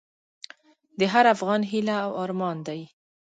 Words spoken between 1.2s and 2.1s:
افغان هیله